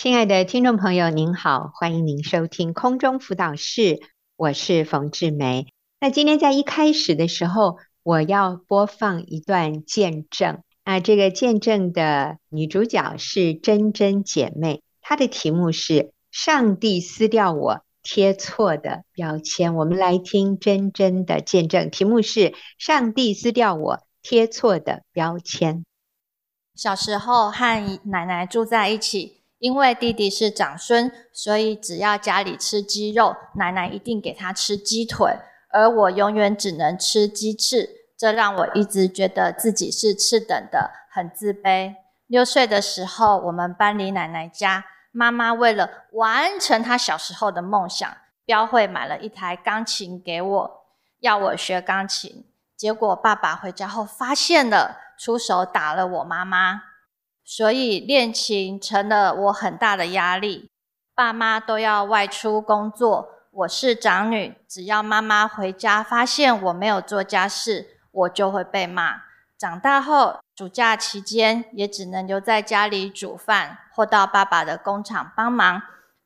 [0.00, 3.98] 亲爱的听众朋友，您好，欢迎您收听空中辅导室，
[4.36, 5.66] 我是冯志梅。
[5.98, 10.62] 那今天在一开始的时候，我要播放一段见证。
[10.84, 19.74] 那这个见证的女主角是珍珍姐妹，她的题目是“上帝撕掉我贴错的标签”。
[19.74, 25.84] 我们来听珍珍的见证，题目是“上帝撕掉我贴错的标签”。
[26.76, 29.37] 小时候和奶奶住在一起。
[29.58, 35.36] 因为弟弟是长孙，所以只要家里吃鸡肉，奶奶一定给他吃鸡腿，
[35.72, 41.94] 而我永远只能吃鸡翅，这让我一直觉得自己是次等的，很自卑。
[42.26, 48.08] 六岁的时候，我们搬离奶奶家，妈妈为了完成她小时候的梦想，
[48.44, 50.70] 标会买了一台钢琴给我，
[51.20, 52.44] 要我学钢琴。
[52.76, 56.82] 结果爸爸回家后发现了，出手打了我妈妈。
[57.50, 60.68] 所以练琴成了我很大的压力，
[61.14, 69.22] 爸妈都要外出工作，我是长女，只要妈妈回家发现我没有做家事，我就会被骂。
[69.56, 75.80] 长大后，暑假期间也只能留在家里煮饭，或到爸爸的工厂帮忙，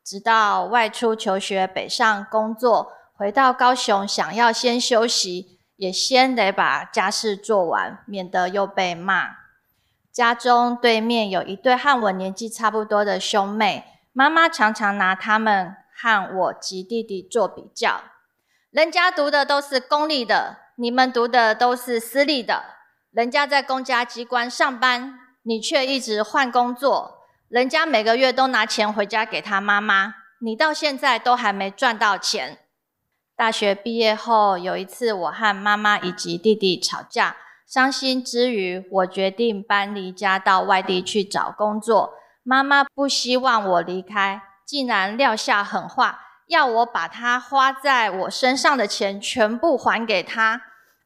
[0.04, 9.41] 直到外出求学、北上工作，回到高雄，想要先休息，也先得把家事做完，免得又被骂。
[10.12, 18.02] 家中对面有一对和我年纪差不多的兄妹，妈妈常常拿他们和我及弟弟做比较。
[18.70, 22.62] 人家读的都是公立的，你们读的都是私立的。
[23.10, 27.22] 人家在公家机关上班，你却一直换工作。
[27.48, 32.58] 人家每个月都拿钱回家给他妈妈，你到现在都还没赚到钱。
[33.34, 37.36] 大学毕业后，有一次我和妈妈以及弟弟吵架。
[37.72, 42.12] 伤心之余，我决定搬离家到外地去找工作。
[42.42, 50.60] 妈妈不希望我离开，竟然撂下狠话，要我把她花在我身上的钱全部还给她。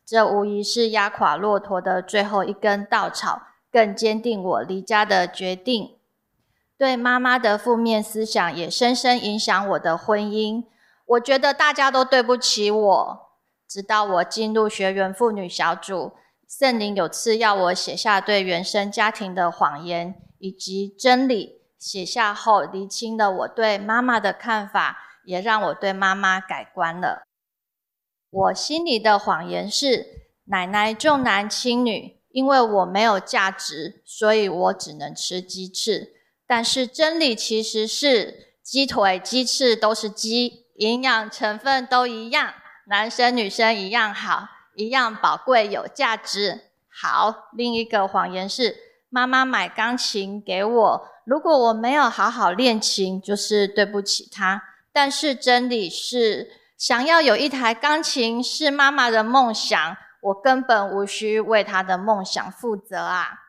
[0.05, 5.95] 这无疑是压垮骆驼的最后一根稻草，更坚定我离家的决定。
[6.77, 10.65] 对妈妈的负面思想也深深影响我的婚姻。
[11.07, 13.21] 我觉得大家都对不起我，
[13.69, 16.15] 直到我进入学员妇女小组。
[16.49, 27.25] 圣灵有次要我写下对原生家庭的谎言以及真理，写下后厘清了我对妈妈的看法，也让我对妈妈改观了。
[28.31, 30.07] 我心里的谎言是
[30.45, 36.13] 奶奶重男轻女，因为我没有价值，所以我只能吃鸡翅。
[36.47, 42.55] 但是真理其实是鸡腿、鸡翅都是鸡，营养成分都一样，
[42.87, 44.47] 男生女生一样好。
[44.77, 46.61] 一样宝贵有价值。
[46.89, 48.77] 好，另一个谎言是
[49.09, 54.63] 妈妈买钢琴给我，如果我没有好好练琴，就是对不起她。
[54.93, 63.41] 但是真理是，想要有一台钢琴是妈妈的梦想，我根本无需为她的梦想负责啊。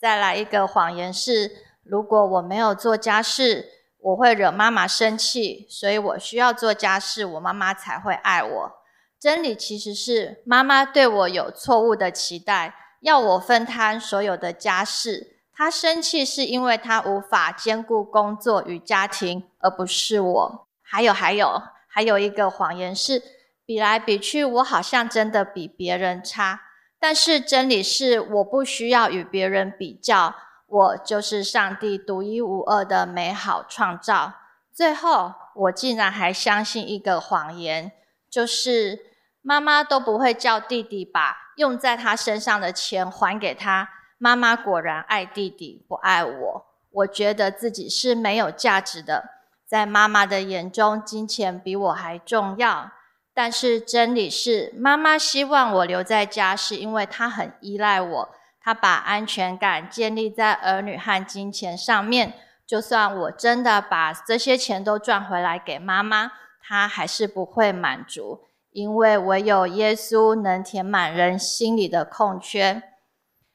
[0.00, 1.50] 再来一个谎言是，
[1.84, 3.68] 如果我没有做家事，
[4.00, 8.79] 我会惹妈妈生气，所以我需要做家事，我妈妈才会爱我。
[9.20, 15.36] 真理其实是妈妈对我有错误的期待，要我分摊所有的家事。
[15.52, 20.66] 她生气是因为她无法兼顾工作与家庭，而不是我。
[20.80, 23.22] 还有还有还有一个谎言是，
[23.66, 26.62] 比来比去，我好像真的比别人差。
[26.98, 30.34] 但是真理是，我不需要与别人比较，
[30.66, 34.32] 我就是上帝独一无二的美好创造。
[34.72, 37.92] 最后，我竟然还相信一个谎言，
[38.30, 39.09] 就是。
[39.42, 43.88] 妈妈都不会叫弟弟把用在他身上的钱还给他。
[44.18, 46.66] 妈妈果然爱弟弟，不爱我。
[46.90, 49.30] 我觉得自己是没有价值的，
[49.66, 52.92] 在妈妈的眼中，金钱比我还重要。
[53.32, 58.28] 但是真理是，妈妈希望我留在家，是因为她很依赖我。
[58.60, 62.34] 她把安全感建立在儿女和金钱上面。
[62.66, 68.49] 就算我真的把这些钱都赚回来给妈妈，她还是不会满足。
[68.72, 72.82] 因为唯有耶稣能填满人心里的空缺。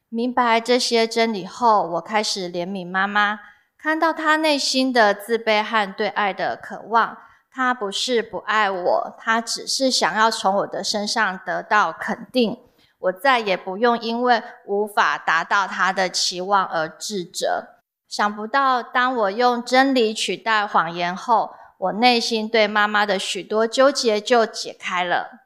[0.09, 3.39] 明白这些真理后，我开始怜悯妈妈，
[3.77, 7.17] 看到她内心的自卑和对爱的渴望。
[7.51, 12.57] 她不是不爱我，她只是想要从我的身上得到肯定。
[12.99, 17.67] 我再也不用因为无法达到她的期望而自责。
[18.07, 25.41] 想不到，当我用真理取代谎言后，我内心对妈妈的许多纠结就解开了。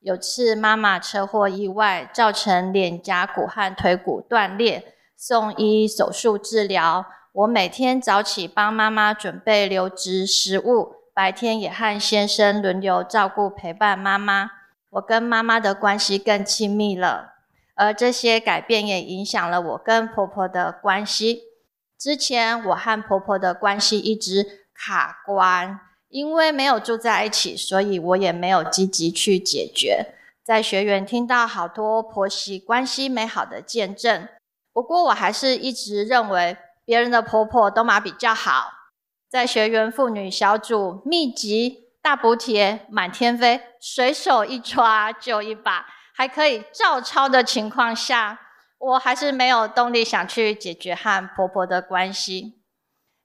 [0.00, 7.06] 有次妈妈车祸意外，造成脸颊骨和腿骨断裂，送医手术治疗。
[7.32, 14.50] 我每天早起帮妈妈准备流质食物，白天也和先生轮流照顾陪伴妈妈。
[14.90, 17.34] 我跟妈妈的关系更亲密了，
[17.74, 21.42] 而这些改变也影响了我跟婆婆的关系。
[21.98, 30.14] 之前我和婆婆的关系一直卡关，因为没有住在一起，所以我也没有积极去解决。
[30.44, 34.28] 在学员听到好多婆媳关系美好的见证，
[34.72, 38.72] 不过我还是一直认为别人的婆婆都嘛比较好。
[39.28, 45.84] 在学员妇女小组密集大补贴满天飞，随手一抓就一把，
[46.14, 48.38] 还可以照抄的情况下，
[48.78, 52.57] 我还是没有动力想去解决和婆婆的关系。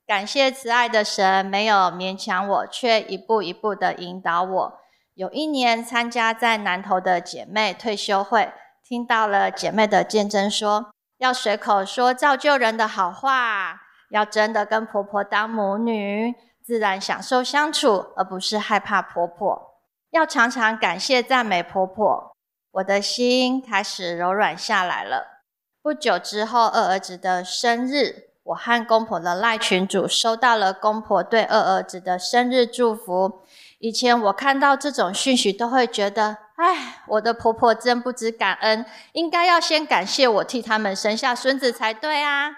[0.06, 4.80] 感谢慈爱的神没有勉强我，却一步一步的引导我。
[5.14, 8.52] 有一年参加在南投的姐妹退休会，
[8.84, 19.80] 听到了姐妹的见证说，说要随口说造就人的好话，要真的跟婆婆当母女，自然享受相处，而不是害怕婆婆。
[20.10, 22.36] 要常常感谢赞美婆婆，
[22.72, 25.46] 我的心开始柔软下来了。
[25.82, 33.42] 不久之后，二儿子的生日，我和公婆的赖群主收到了公婆对二儿子的生日祝福。
[33.80, 42.52] 以前我看到这种讯息，都会觉得，哎，我的婆婆真不知感恩，应该要先感谢我替他们生下孙子才对啊。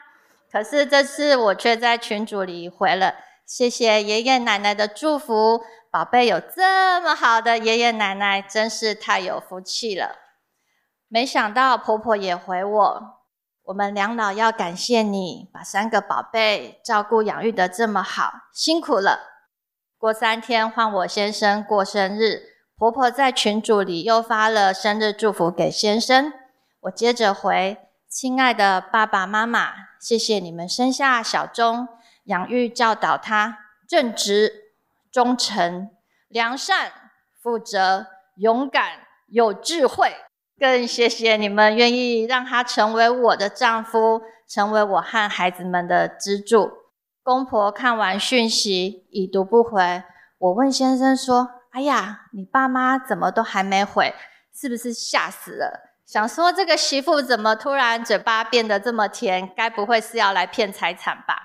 [0.51, 3.15] 可是这次我却在群组里回了，
[3.45, 5.61] 谢谢爷爷奶奶的祝福，
[5.91, 10.15] 宝贝有这么好的爷爷奶奶，真是太有福气了。
[11.07, 13.14] 没想到婆婆也回我，
[13.65, 19.19] 我们两老要感谢你，把三个宝贝照顾养育得这么好，辛苦了。
[19.97, 22.43] 过三天换我先生过生日，
[22.77, 26.31] 婆婆在群组里又发了生日祝福给先生。
[26.81, 31.87] 我接着回：亲爱的爸爸妈妈，谢谢你们生下小钟，
[32.25, 33.57] 养育教导他
[33.89, 34.75] 正直、
[35.11, 35.89] 忠诚、
[36.27, 36.91] 良善、
[37.41, 40.13] 负责、勇敢、有智慧。
[40.57, 46.71] 更谢谢你们愿意让他成为我的丈夫，成为我和孩子们的支柱。
[47.21, 50.03] 公婆看完讯息，已读不回。
[50.37, 54.13] 我问先生说：“哎呀，你爸妈怎么都还没回？
[54.53, 55.91] 是不是吓死了？
[56.05, 59.51] 想说这个媳妇怎么突然嘴巴变得这么甜？
[59.57, 61.35] 该不会是要来骗财产吧？”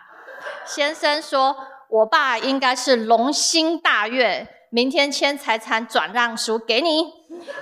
[0.65, 1.57] 先生说
[1.89, 7.13] ：“我爸应该是龙心大悦，明天签财产转让书给你。”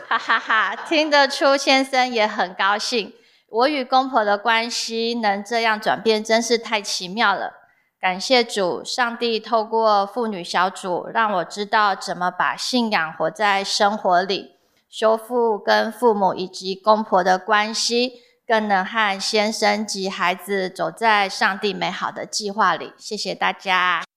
[0.08, 3.12] 哈哈哈，听得出先生也很高兴。
[3.50, 7.54] 我与公婆的关系能这样转变，真是太奇妙了。
[8.00, 14.52] 感谢主，上帝透过妇女小组，让我知道怎么把信仰活在生活里，
[14.88, 22.92] 修复跟父母以及公婆的关系，更能和先生及孩子走在上帝美好的计划里。
[22.96, 24.07] 谢谢大家。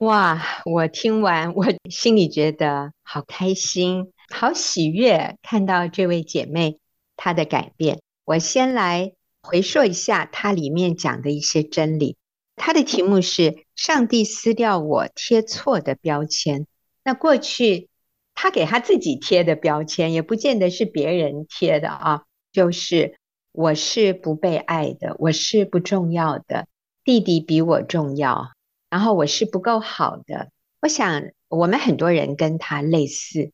[0.00, 6.78] 哇，我听完，我心里觉得好开心，好喜悦，看到这位姐妹
[7.18, 8.00] 她的改变。
[8.24, 9.12] 我先来
[9.42, 12.16] 回溯一下她里面讲的一些真理。
[12.56, 16.66] 他的题目是“上帝撕掉我贴错的标签”。
[17.04, 17.90] 那过去
[18.34, 22.22] 他给他自己贴的标签，也不见得是别人贴的啊。
[22.52, 23.18] 就是
[23.52, 26.68] 我是不被爱的，我是不重要的，
[27.04, 28.52] 弟弟比我重要，
[28.90, 30.50] 然后我是不够好的。
[30.82, 33.52] 我想我们很多人跟他类似，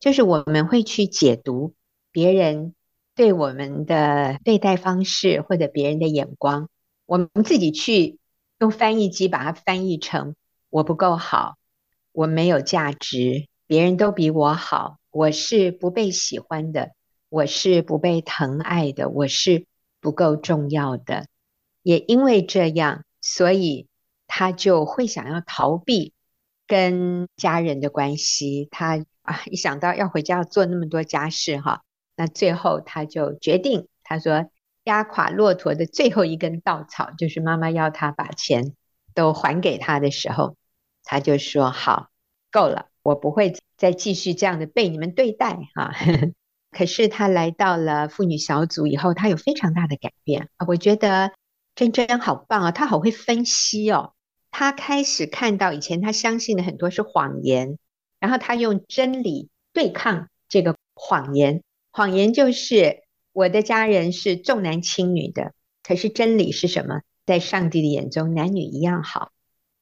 [0.00, 1.74] 就是我们会去解读
[2.10, 2.74] 别人
[3.14, 6.70] 对我们的对待方式，或者别人的眼光，
[7.04, 8.18] 我们自己去。
[8.58, 10.34] 用翻译机把它翻译成
[10.70, 11.58] “我不够好，
[12.12, 16.92] 我没有价值，别人都比我好，我是不被喜欢的，
[17.28, 19.66] 我是不被疼爱的，我是
[20.00, 21.26] 不够重要的。”
[21.84, 23.88] 也因为这样，所以
[24.36, 26.12] 他就会想要逃避
[26.66, 28.68] 跟家人的关系。
[28.70, 31.80] 他啊，一想到要回家要做那么多家事哈，
[32.16, 34.50] 那最后他就决定，他说。
[34.86, 38.74] 压垮骆驼的最后一根稻草，就是妈妈要他把钱
[39.14, 40.54] 都还给他的时候，
[41.02, 42.10] 他就说：“好，
[42.52, 45.92] 够了，我不会再继续这样的被你们对待哈。
[46.70, 50.48] ”可是他来到了妇女小组以后，他有非常大的改变。
[50.68, 51.32] 我觉得
[51.74, 54.12] 真真好棒啊，他好会分析哦。
[54.58, 57.76] 他开始看到以前他相信的很多是谎言，
[58.18, 61.62] 然后他用真理对抗这个谎言。
[61.90, 63.02] 谎言就是。
[63.34, 67.02] 我的家人是重男轻女的，可是真理是什么？
[67.26, 69.30] 在上帝的眼中，男女一样好。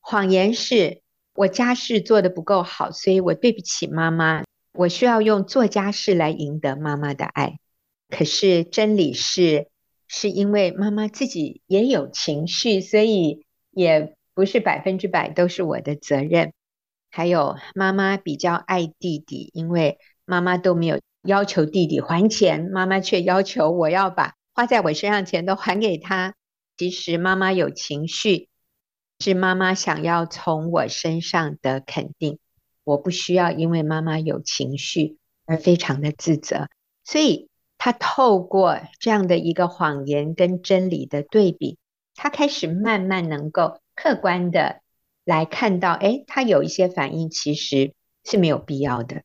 [0.00, 1.02] 谎言是
[1.36, 7.60] 我家事做得不够好，所以我对不起妈妈，我需要用做家事来赢得妈妈的爱。
[8.08, 9.68] 可是真理是，
[10.08, 16.52] 是因为妈妈自己也有情绪，所以也不是百分之百都是我的责任。
[17.10, 26.34] 还有妈妈比较爱弟弟，因为妈妈都没有要求弟弟还钱，妈妈却要求我要把花在我身上钱都还给他。
[26.76, 28.48] 其实妈妈有情绪，
[29.20, 32.40] 是妈妈想要从我身上的肯定，
[32.82, 36.66] 我不需要因为妈妈有情绪而非常的自责。
[37.04, 37.48] 所以
[37.78, 41.78] 她透过这样的一个谎言跟真理的对比，
[42.16, 44.80] 她开始慢慢能够客观的
[45.24, 47.92] 来看到，诶，她有一些反应其实
[48.24, 49.22] 是没有必要的。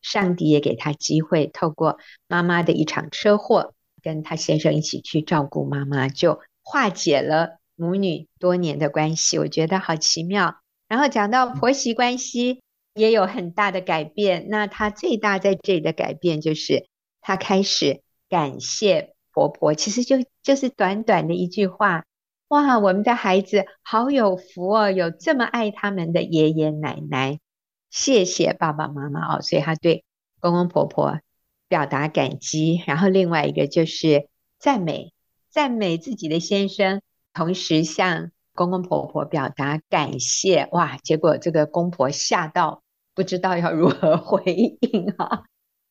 [0.00, 1.98] 上帝也给她机会，透过
[2.28, 9.38] 妈妈的一场车祸，跟她先生一起去照顾妈妈，就化解了母女多年的关系。
[9.38, 10.56] 我觉得好奇妙。
[10.88, 12.62] 然后讲到婆媳关系
[12.94, 16.86] 也有很大的改变，那她最大在这里的改变就是。
[17.24, 22.04] 她开始感谢婆婆，其实就就是短短的一句话，
[22.52, 27.40] 哇，我们的孩子好有福哦，有这么爱他们的爷爷奶奶，
[27.88, 30.04] 谢谢爸爸妈妈哦，所以她对
[30.38, 31.18] 公公婆婆
[31.66, 34.28] 表达感激，然后另外一个就是
[34.58, 35.14] 赞美，
[35.48, 37.00] 赞美自己的先生，
[37.32, 42.82] 同时向公公婆婆表达感谢，哇，结果这个公婆吓到，
[43.14, 45.44] 不知道要如何 回应啊。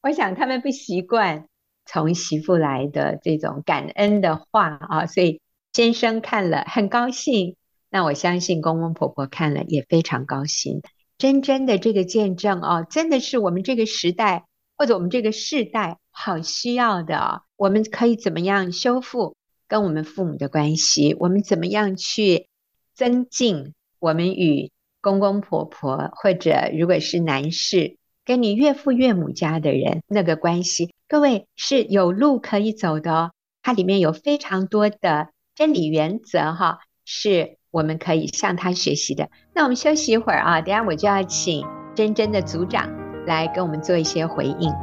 [0.03, 1.48] 我想他们不习惯
[1.88, 5.41] 从媳妇来的这种感恩的话啊，所以
[5.74, 7.56] 先生看了很高兴。
[7.90, 10.82] 那我相信公公婆婆看了也非常高兴。
[11.18, 14.46] 真真的这个见证哦，真的是我们这个时代
[14.78, 17.44] 或者我们这个世代好需要的。
[17.58, 19.36] 我们可以怎么样修复
[19.68, 21.16] 跟我们父母的关系？
[21.20, 22.48] 我们怎么样去
[22.96, 33.32] 增进我们与公公婆婆，或者如果是男士，跟你岳父岳母家的人那个关系，各位是有路可以走的哦。
[33.62, 35.30] 它里面有非常多的
[35.62, 39.30] 真理原则哈，是我们可以向他学习的。
[39.53, 41.63] 那我们休息一会儿啊，等下我就要请
[41.94, 42.89] 真真的组长
[43.27, 44.74] 来给我们做一些回应。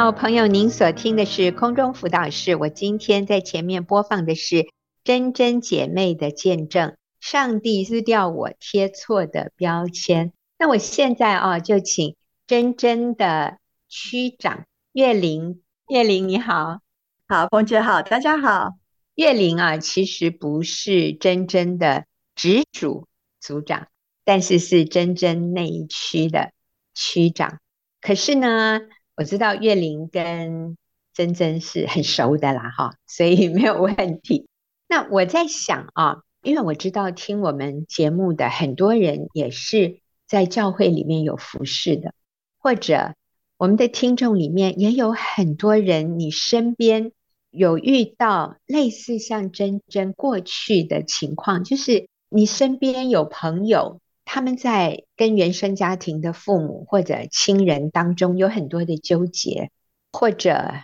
[0.00, 2.54] 好，朋友，您所听的是空中辅导室。
[2.54, 4.68] 我今天在前面播放的是
[5.02, 10.32] 真真姐妹的见证，上帝撕掉我贴错的标签。
[10.56, 12.14] 那我现在啊，就请
[12.46, 16.78] 真真的区长岳玲，岳玲你好，
[17.26, 18.74] 好，凤姐好，大家好。
[19.16, 22.04] 岳玲啊，其实不是真真的
[22.36, 23.08] 直属
[23.40, 23.88] 组长，
[24.24, 26.52] 但是是真真那一区的
[26.94, 27.58] 区长。
[28.00, 28.78] 可是呢，
[29.18, 30.78] 我知道月玲跟
[31.12, 34.46] 珍珍是很熟的啦，哈，所以 没有问题。
[34.86, 39.98] 那我在想啊，因为我知道听我们节目的很多人也是
[40.28, 42.14] 在教会里面有服侍的，
[42.58, 43.16] 或者
[43.56, 47.10] 我们的听众里面也有很多人，你身边
[47.50, 54.00] 有遇到类似像珍珍过去的情况，就是你身边有朋友。
[54.30, 59.70] 他们在跟原生家庭的父母或者亲人当中有很多的纠结，
[60.12, 60.74] 或者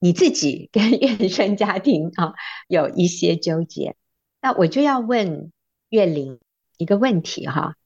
[0.00, 2.34] 你自己跟 原生家庭啊
[2.66, 3.94] 有一些纠结，
[4.42, 5.52] 那我就要问
[5.90, 6.40] 月玲
[6.76, 7.76] 一个问题哈，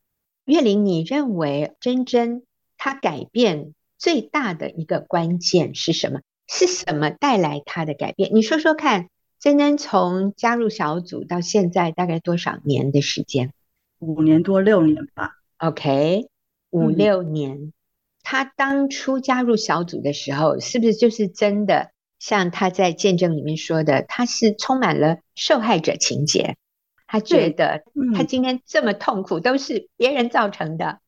[0.47, 2.45] 月玲，你认为真真
[2.78, 6.23] 她改变最大的一个关键是什么？
[6.49, 8.31] 是什么带来她的改变？
[8.33, 13.52] 你说说看，真真从加入小组到现在大概多少年的时间？
[14.03, 16.27] 五年多六年吧，OK，
[16.71, 17.57] 五六年。
[17.57, 17.73] 嗯。
[18.25, 26.57] 他当初加入小组的时候，是不是就是真的像他在见证里面说的，他是充满了受害者情节？
[27.07, 27.85] 他觉得
[28.17, 30.99] 他今天这么痛苦都是别人造成的。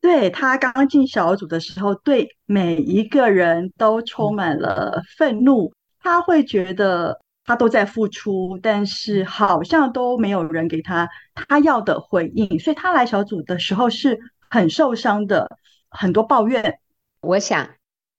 [0.00, 7.20] 对，他刚进小组的时候，对每一个人都充满了愤怒，他会觉得。
[7.44, 15.58] 他都在付出，但是好像都没有人给他他要的回应，所以他来小组的时候是很受伤的，
[15.90, 16.78] 很多抱怨。
[17.20, 17.70] 我想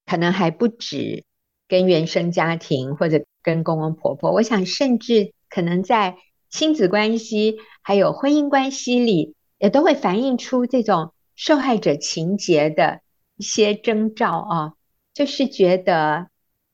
[0.05, 1.23] 可能还不止
[1.67, 6.17] 跟原生家庭或者跟公公婆婆，我想甚至可能在
[6.49, 12.99] 亲子关系还有婚姻关系里，也都会反映出这种受害者情节的
[13.37, 14.73] 一些征兆啊，
[15.13, 16.27] 就是觉得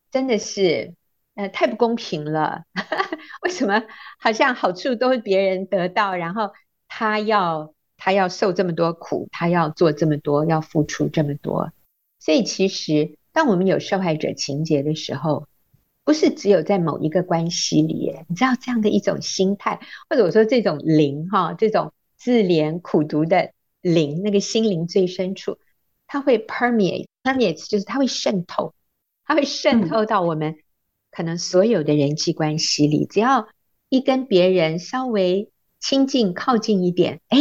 [0.10, 0.96] 真的是。
[1.40, 2.66] 呃，太不公平了，
[3.44, 3.82] 为什么
[4.20, 6.52] 好像好处都是别人得到，然后
[6.90, 11.72] 他要他要受这么多苦，他要做这么多，要付出这么多。
[12.20, 15.48] 所以其实当我们有受害者情节的时候，
[16.04, 19.80] 不是只有在某一个关系里，你知道这样的一种心态，
[20.10, 25.58] 或者我说这种灵哈，这种自怜苦读的灵，那个心灵最深处，
[26.06, 28.74] 它会 permeate，permeate 就是它会渗透，
[29.24, 30.58] 它会渗透到我们
[31.12, 33.48] 可能所有的人际关系里，只要
[33.90, 35.50] 一跟别人稍微
[35.80, 37.40] 亲近靠近一点，哎，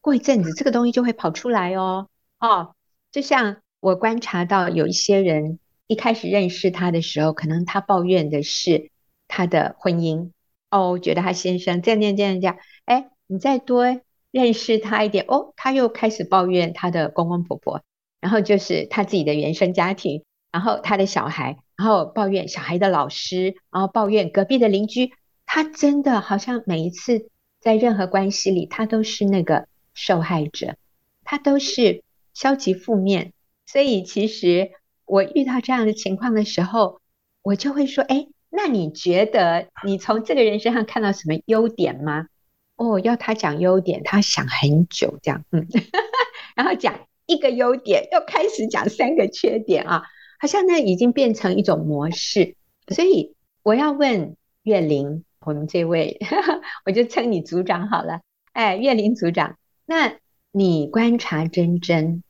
[0.00, 2.74] 过一阵子这个东西就会跑出来哦，哦，
[3.10, 5.58] 就像我观察到有一些人。
[5.88, 8.90] 一开始认识他的时候，可能他抱怨的是
[9.28, 10.30] 他的婚姻
[10.70, 12.56] 哦，觉得他先生这样这样这样这样。
[12.86, 17.82] 哎，你再多认识他一点哦，他又开始抱怨他的公公婆婆，
[18.22, 25.12] 然后就是他自己的原生家庭，然后他的小孩，然后抱怨小孩的老师，然后抱怨隔壁的邻居。
[25.46, 27.28] 他真的好像每一次
[27.60, 30.76] 在任何关系里，他都是那个受害者，
[31.24, 32.02] 他都是
[32.34, 33.32] 消极负面。
[33.66, 34.72] 所以其实。
[35.04, 37.00] 我遇到这样的情况的时候，
[37.42, 42.28] 我就会说：“哎，那你觉得你从这个人身上看到什么优点吗？”
[42.76, 45.66] 哦，要他讲优点，他想很久，这样，嗯，
[46.56, 50.04] 然后讲一个优点，又开始讲三个缺点啊，
[50.42, 52.56] 好像那已经变成一种模式。
[52.88, 56.18] 所以我要问月玲，我们这位，
[56.84, 58.22] 我就称你组长好了。
[58.52, 59.56] 哎，月玲组长，
[59.86, 60.18] 那
[60.50, 62.24] 你观察真真，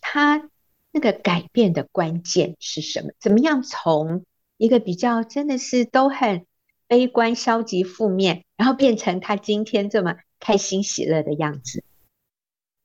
[0.00, 0.48] 他。
[0.92, 3.10] 那个改变的关键是什么？
[3.20, 4.24] 怎么样从
[4.56, 6.46] 一个比较真的是都很
[6.86, 11.84] 悲观、消极、负面，然后变成他今天这么开心、喜乐的样子？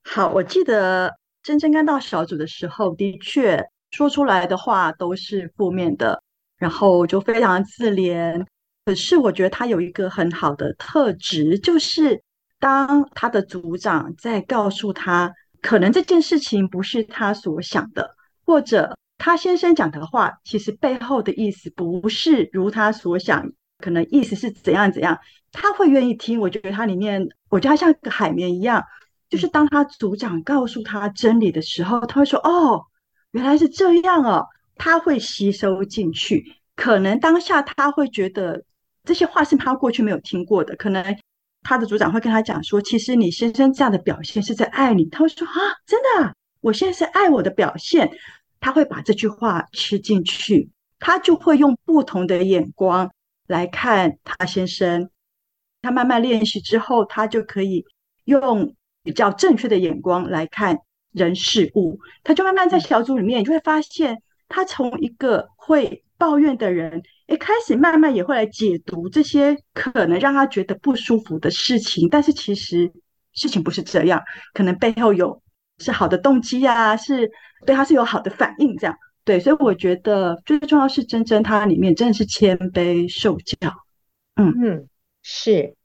[0.04, 6.21] 好，我记得真真刚到小组的时候，的确说出来的话都是负面的，
[6.57, 8.45] 然后就非常自怜。
[8.86, 12.21] 可是我觉得他有一个很好的特质，就是
[12.60, 15.33] 当他的组长在告诉他。
[15.62, 25.19] 可能这件事情不是他所想的，或者他先生讲的话，其实背后的意思不是如他所想，可能意思是怎样怎样，
[25.51, 26.39] 他会愿意听。
[26.39, 28.83] 我觉得他里面，我觉得他像个海绵一样，
[29.29, 32.84] 就是当他组长告诉他真理的时候，他会说：“哦，
[33.32, 36.56] 原来是这样哦。”他会吸收进去。
[36.76, 38.63] 可能当下他会觉得
[39.04, 41.17] 这些话是他过去没有听过的，可能。
[41.63, 45.54] 他的组长会跟他讲说：“其实你先生这样的表现是在爱你。”他会说：“啊，
[45.86, 48.10] 真的，我现在是爱我的表现。”
[48.60, 53.12] 他会把这句话吃进去，他就会用不同的眼光
[53.46, 55.12] 来看他先生。
[55.84, 57.86] 他慢慢练习之后，他就可以
[58.26, 60.80] 用比较正确的眼光来看
[61.12, 62.00] 人事物。
[62.24, 67.04] 他就慢慢在小组里面，你就会发现，他从一个会抱怨的人。
[67.28, 72.91] 一开始慢慢也会来解读这些可能让他觉得不舒服的事情，但是其实
[73.32, 74.21] 事情不是这样，
[74.54, 75.41] 可能背后有
[75.78, 77.32] 是好的动机啊，是
[77.65, 83.71] 对他是有好的反应，这样对，所以我觉得最重要是真真他里面真的是谦卑受教，
[84.36, 84.89] 嗯嗯
[85.24, 85.76] 是，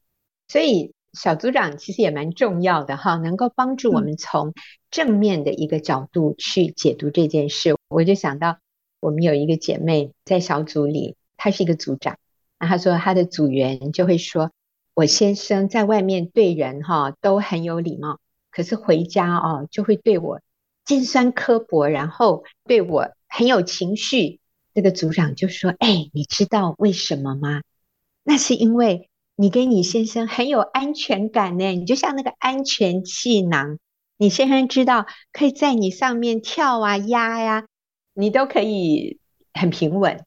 [0.49, 4.53] 所以小组长其实也蛮重要的哈，能够帮助我们从
[4.97, 8.57] 正面的一个角度去解读这件事，我就想到
[8.99, 11.17] 我们有一个姐妹在小组里。
[11.37, 12.17] 她是一个组长，
[12.59, 14.53] 那她说她的组员就会说
[14.97, 20.41] ：“我先生在外面对人哈都很有礼貌，可是回家哦就会对我
[20.87, 24.41] 尖酸刻薄，然后对我很有情绪。”
[24.73, 27.61] 这个组长就说：“哎，你知道为什么吗？
[28.25, 33.79] 那是因为你跟你先生很有安全感呢，你就像那个安全气囊，
[34.17, 37.67] 你先生知道可以在你上面跳啊压呀，
[38.15, 39.19] 你都可以
[39.53, 40.25] 很平稳。”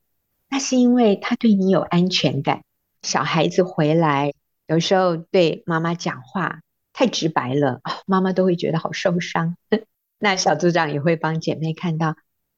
[0.51, 2.63] 那是因为他对你有安全感。
[3.03, 4.33] 小孩子回来，
[4.65, 9.55] 有时候对妈妈讲话太直白了，妈妈都会觉得好受伤。
[10.17, 12.15] 那小组长也会帮姐妹看到，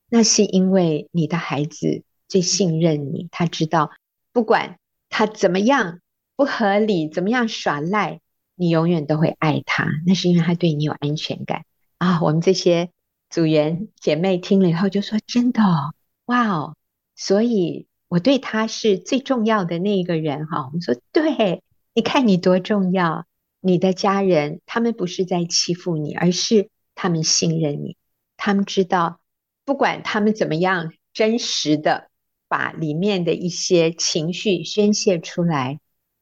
[0.09, 3.91] 那是因为你的孩子最信任你，他知道
[4.31, 4.77] 不管
[5.09, 5.99] 他怎么样
[6.37, 8.20] 不合理，怎么样耍赖，
[8.61, 9.87] 你永远都会爱他。
[10.05, 11.65] 那是因为他对你有安全感
[11.97, 12.21] 啊。
[12.21, 12.91] 我们这些
[13.27, 15.95] 组员姐妹听了以后就说：“真的哦，
[16.25, 16.75] 哇哦！”
[17.17, 20.67] 所以我对他是最重要的那一个人哈。
[20.67, 21.63] 我们说，对，
[21.95, 23.25] 你看你多重要，
[23.61, 27.97] 你的家人他们不是在欺负你，而是他们信任你，
[28.37, 29.21] 他们知道
[29.65, 32.11] 不管他们怎么样，真实的
[32.47, 35.79] 把里面的一些情绪宣泄出来，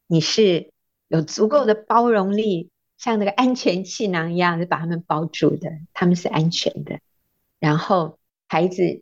[0.08, 0.69] 你是
[1.10, 7.02] 有足够的包容力，像那个安全气囊一样，就把他们包住的，他们是安全的。
[7.60, 8.18] 然后
[8.48, 9.02] 孩子。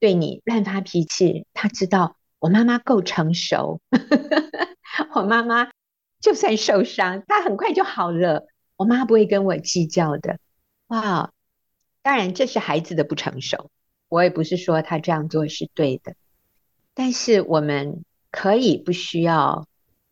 [0.00, 3.80] 对你乱发脾气，他知道我妈妈够成熟，
[5.12, 5.72] 我妈妈
[6.20, 8.46] 就算受伤，她很快就好了。
[8.76, 10.38] 我妈不会跟我计较的。
[10.86, 11.32] 哇，
[12.00, 13.72] 当然这是孩子的不成熟，
[14.08, 16.14] 我也不是说他这样做是对的，
[16.94, 19.66] 但是我们可以不需要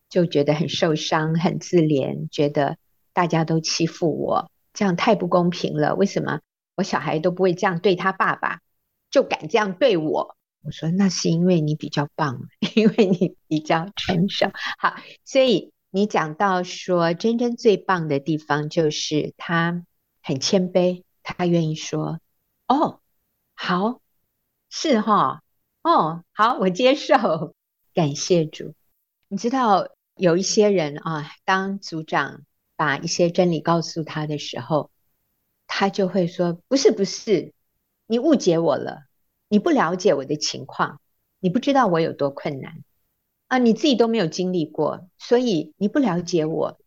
[0.09, 2.77] 就觉得很受伤、很自怜，觉得
[3.13, 5.95] 大家都欺负我，这样太不公平了。
[5.95, 6.39] 为什么
[6.75, 8.61] 我小孩都不会这样对他爸爸，
[9.09, 10.35] 就敢这样对我？
[10.63, 12.41] 我说那是因为你比较棒，
[12.75, 14.51] 因为你比较成熟。
[14.77, 19.85] 好，所以你讲到说，真真最棒的地方就是他
[20.21, 22.19] 很谦卑，他愿意说
[22.67, 22.99] ：“哦，
[23.55, 24.01] 好，
[24.69, 25.41] 是哈，
[25.83, 27.53] 哦，好，我接受，
[27.93, 28.73] 感谢主。”
[29.29, 29.87] 你知道
[30.17, 32.41] 有一些人啊，当组长
[32.75, 34.91] 把一些真理告诉他的时候，
[35.67, 37.53] 他就会说：“不是，不是，
[38.07, 39.03] 你误解我了。”
[39.49, 40.99] 你不了解我的情况，
[41.39, 42.83] 你不知道我有多困难
[43.47, 43.57] 啊！
[43.57, 46.77] 你自己都没有经历过，所以你不了解我。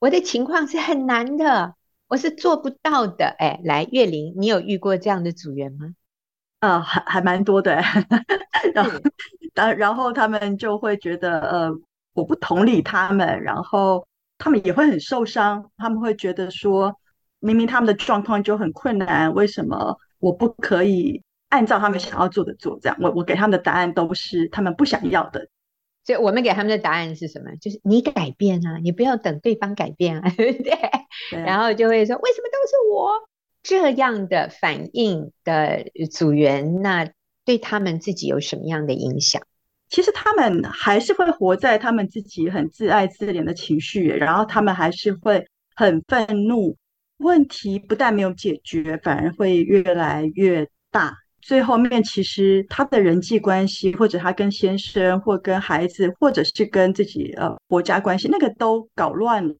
[0.00, 1.76] 我的情况是很难的，
[2.08, 3.26] 我是做不到的。
[3.38, 5.94] 哎，来，月玲，你有遇过这样的组员吗？
[6.58, 7.80] 呃，还还蛮多的。
[8.74, 9.00] 然后，
[9.76, 11.70] 然后他们就会觉得，呃，
[12.18, 14.06] 我不同理他们，然后
[14.38, 15.70] 他们也会很受伤。
[15.76, 16.98] 他们会觉得说，
[17.38, 21.22] 明明他们的状况就很困难，为什么我不可以？
[21.50, 25.48] 按照他们想要做的做，这样我我给他们的答案都是他们不想要的，
[26.04, 27.56] 所以我们给他们的答案是什么？
[27.58, 30.72] 就是你改变啊，你不要等对方改变啊， 对不对？
[31.30, 31.40] 对。
[31.40, 33.12] 然后就会说，为什么都是我
[33.62, 36.82] 这样的反应的组员？
[36.82, 37.10] 那
[37.46, 39.40] 对他们自己有什么样的影响？
[39.88, 46.76] 其实他们还是会活在他们自己很自爱自怜的情绪，然后他们还是会很愤怒，
[47.18, 51.16] 问题不但没有解决，反而会越来越大。
[51.40, 59.54] 最后面，其实他的人际关系，或者他跟先生，或跟孩子，或者是跟自己呃国家关系，那个都搞乱了。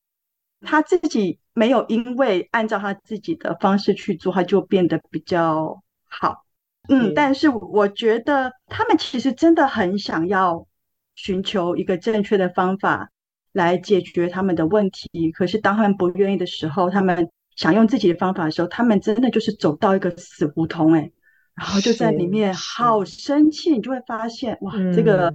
[0.62, 6.44] 他自己没有因为按照他自己的方式去做，他就变得比较好。
[6.88, 10.66] 嗯，但是我觉得他们其实真的很想要
[11.14, 13.10] 寻求一个正确的方法
[13.52, 15.30] 来解决他们的问题。
[15.32, 21.12] 可是当他们不愿意的时候，他们想用自己的方法的时候，他们真的就是走到一个死胡同，欸，哎。
[21.54, 25.34] 然后就在里面好生气，你就会发现哇，这个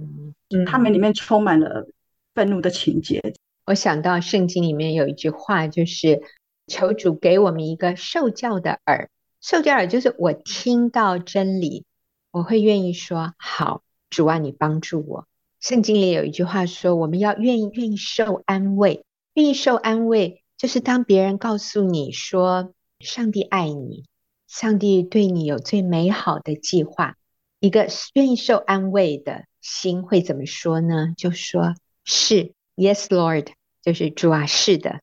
[0.66, 1.86] 他们里面充满了
[2.34, 3.20] 愤怒的情节。
[3.66, 6.22] 我想到圣经里面有一句话，就是
[6.66, 9.10] 求主给我们一个受教的耳。
[9.44, 11.84] 受教耳就是我听到真理，
[12.30, 15.28] 我会愿意说好，主啊，你帮助我。
[15.60, 19.04] 圣经里有一句话说，我们要愿意愿意受安慰，
[19.34, 24.06] 愿意受安慰，就是当别人告诉你说上帝爱你。
[24.48, 27.16] 上帝对你有最美好的计划，
[27.60, 31.12] 一个愿意受安慰的心会怎么说呢？
[31.18, 33.48] 就说是 Yes, Lord，
[33.82, 35.02] 就是主啊，是的，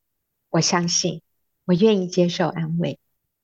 [0.50, 1.22] 我相信，
[1.66, 2.98] 我愿意接受安慰，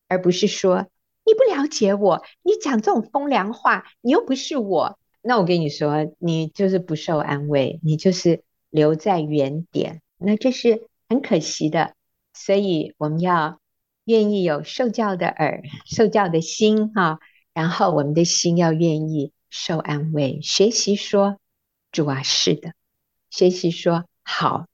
[0.08, 0.88] 而不是说
[1.26, 11.94] 你不了解我，你讲这种风凉话，你又不是我，那我跟你说，你就是不受安慰，你就是留在原点，那这是很可惜的，
[12.34, 13.60] 所以我们要。
[14.08, 17.20] 愿意有受教的耳，受教的心哈，
[17.54, 21.40] 然后我们的心要愿意受安慰，学习说
[21.92, 22.72] 主啊，是的，
[23.30, 24.68] 学习说好，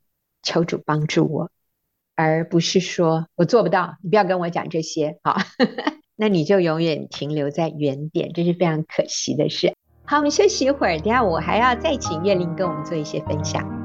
[0.43, 1.49] 求主帮助我，
[2.15, 5.37] 而不是说我做不到，你不要跟我讲这些，好，
[6.15, 9.73] 那你就永远停留在原点，这是非常可惜的事。
[10.05, 13.82] 好，我们休息一会儿，等下我还要再请月玲跟我们做一些分享。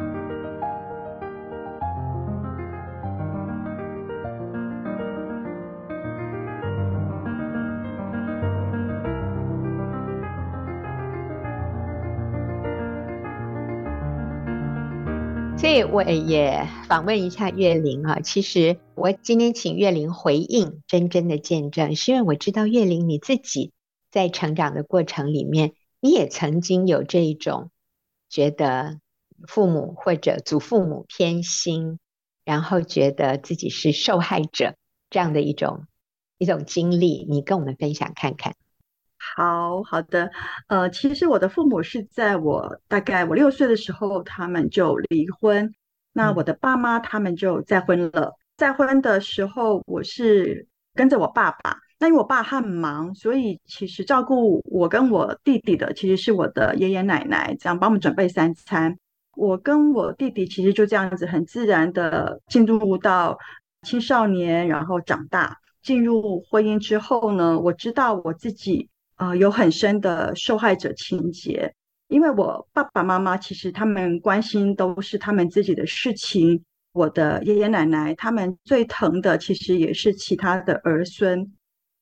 [15.59, 18.21] 所以我也访问一下月玲啊。
[18.21, 23.73] 其实我今天请月玲回应真真的见证，是因为我知道月玲你自己
[24.09, 27.73] 在成长的过程里面，你也曾经有这一种
[28.31, 29.01] 觉得
[29.49, 31.99] 父母或者祖父母偏心，
[32.45, 34.77] 然后觉得自己是受害者
[35.11, 35.87] 这样的一种
[36.39, 38.55] 一种经历，你跟我们分享看看。
[39.39, 40.29] 好好的，
[40.67, 45.73] 呃，其实我的父母是在我大概我六岁的时候，他们就离婚。
[46.13, 48.33] 那我的爸妈他们就再婚了。
[48.57, 51.77] 再婚的时候，我是跟着我爸爸。
[52.01, 58.99] 那因为我爸很忙，所以其实照顾我跟我弟弟的其实是我的爷爷奶奶，这样帮我们准备三餐。
[59.37, 63.39] 我跟我弟弟其实就这样子很自然的进入到
[63.83, 68.89] 青少年，然后长大，进入婚姻之后呢，我知道我自己。
[69.19, 71.75] 啊、呃，有很深的受害者情节，
[72.09, 81.53] 因为我爸爸妈妈其实他们关心都是他们自己的事情，我的爷爷奶奶他们最疼的其实也是其他的儿孙。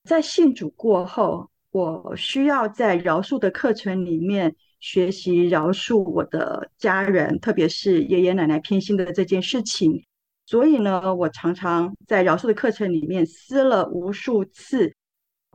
[0.05, 10.05] 在信主过后，我需要在饶恕的课程里面学习饶恕我的家人，特别是爷爷奶奶偏心的这件事情。
[10.45, 14.95] 所以呢，我常常在饶恕的课程里面撕了无数次“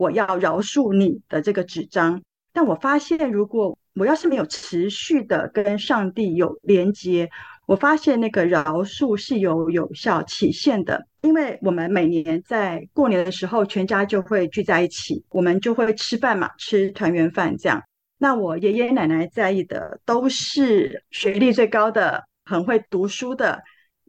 [0.02, 2.20] 我要饶恕你”的这个纸张。
[2.52, 7.30] 但我发现，如果我要是没有持续的跟上帝有连接，
[7.68, 11.06] 我发现那个饶恕是有有效期限的。
[11.22, 17.80] 因为我们每年在过年的时候，全家就会聚在一起，我们就会吃饭嘛，吃团圆饭这样。
[18.18, 23.62] 那我爷爷奶奶在意的都是学历最高的、很会读书的。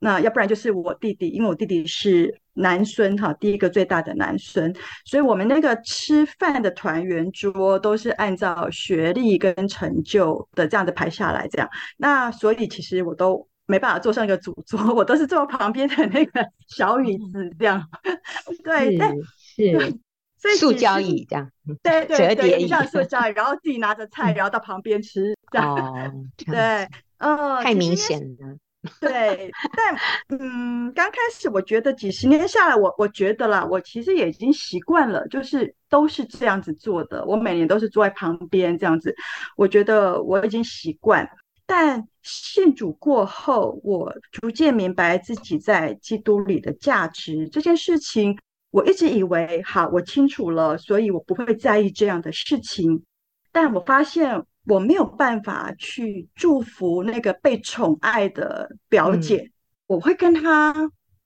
[0.04, 11.70] 那要不然就是我弟弟，因为我弟弟是男孙哈，第一个最大的男孙，所以我们那个吃饭的团圆桌都是按照学历跟成就的这样子排下来，这样。
[11.98, 17.88] 那所以其实我都没办法坐上一个主桌， 我都是坐旁边的那个小椅子这样。
[18.64, 19.96] 对，但是，
[20.36, 21.48] 所以塑胶椅这样，
[21.80, 25.76] 对对对，像塑胶椅，然后自己拿着菜，然后到旁边吃这样。
[25.76, 26.12] 哦，
[26.44, 26.88] 对，
[27.18, 28.56] 呃，太明显了。
[28.98, 37.24] 对，但嗯，刚开始我觉得几十年下来，我我觉得啦，我其实也已经习惯了，就是都是这样子做的。
[37.24, 39.14] 我每年都是坐在旁边这样子，
[39.56, 41.28] 我觉得我已经习惯。
[41.64, 48.36] 但信主过后，我逐渐明白自己在基督里的价值这件事情。
[48.72, 53.04] 我一直以为，好，我清楚了，所以我不会在意这样的事情。
[53.52, 54.44] 但我发现。
[54.64, 59.52] 我没有办法去祝福那个被宠爱的表姐，嗯、
[59.88, 60.72] 我会跟她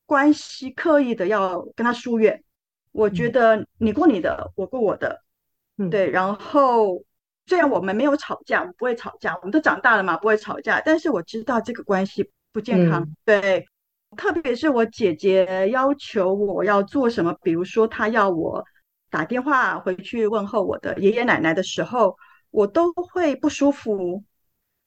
[0.07, 2.43] 关系刻意的要跟她疏远。
[2.93, 5.23] 我觉得你过你的，我过我的，
[5.77, 6.09] 嗯、对。
[6.11, 7.05] 然后
[7.47, 10.81] 虽然我们没有吵架，我们不会吵架，我们都长大了嘛，不会吵架。
[10.81, 13.67] 但是我知道这个关系不健康，嗯、对。
[14.17, 18.65] 特别是我姐姐要求我要做什么，比如说她要我
[19.11, 22.17] 打电话回去问候我的爷爷奶奶的时候。
[22.57, 24.25] 我都会不舒服，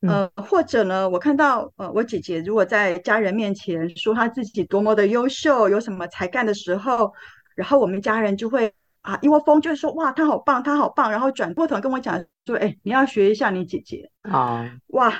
[0.02, 7.14] 呃，或者呢，我看到呃，我姐姐如果在家人面前说她自己多么的优秀，有什么才干的时候，
[7.56, 14.10] 然后我们家人就会啊一窝蜂就是说哇，她好棒，她好棒，然后转过头跟我讲说，哎，你要学一下你姐姐。
[14.24, 15.14] 啊，哇，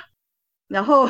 [0.66, 1.08] 然后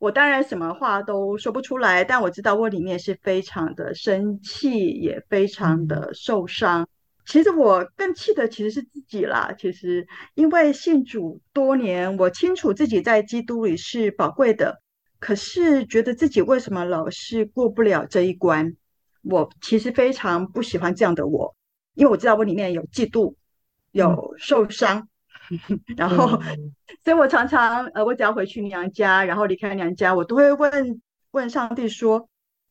[0.00, 6.88] 我当然什么话都说不出来，但我知道我里面是非常的生气，也非常的受伤。
[7.30, 9.54] 其实我更气的其实是自己啦。
[9.56, 14.82] 其实因为信主多年，我清楚自己在基督里是宝贵的，
[15.20, 18.74] 可是觉得自己为什么老是过不了这一关？
[19.22, 21.54] 我其实非常不喜欢这样的我，
[21.94, 23.36] 因为我知道我里面有嫉妒，
[23.92, 25.06] 有受伤，
[25.70, 32.28] 嗯、然后，嗯、 所以我常常呃，我只要回去娘家，然后离开娘家，我都会问问上帝说。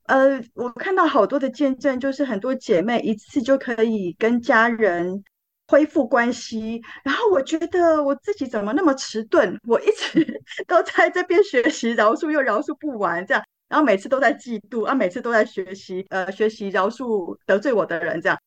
[0.09, 5.23] 呃，我看到好多的见证，就是很多姐妹一次就可以跟家人
[5.67, 9.55] 恢复关系，然后我觉得我自己怎么那么迟钝？
[9.67, 18.39] 我一直 都在这边学习饶恕，又饶恕不完，这样，然后每次都在嫉妒，啊，每次都在学习，呃，学习饶恕得罪我的人，这样，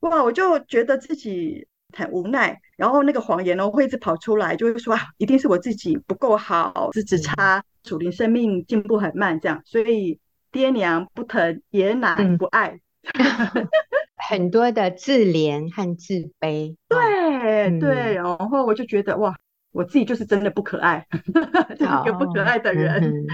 [0.00, 10.16] 哇，我就觉得自己很无奈，然后那个谎言呢会一直跑出来，就会说啊，一定是我自己不够好，资质差，属灵生命进步很慢，这样，所以。
[10.50, 12.80] 爹娘不疼，爷奶不爱，
[13.14, 13.68] 嗯、
[14.16, 16.76] 很多的自怜和自卑。
[16.88, 19.36] 对、嗯、对，然后我就觉得哇，
[19.72, 21.06] 我自己就是真的不可爱，
[21.76, 23.02] 是一个不可爱的人。
[23.02, 23.26] 哦、嗯